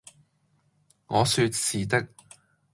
[1.05, 2.09] 」我説「是的。」